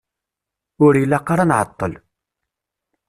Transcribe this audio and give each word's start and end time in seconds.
Ur 0.85 0.93
ilaq 1.03 1.27
ara 1.33 1.43
ad 1.45 1.49
nεeṭṭel. 1.49 1.93